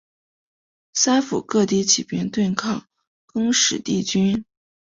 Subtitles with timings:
[0.93, 2.87] 三辅各地起兵对抗
[3.27, 4.43] 更始帝军。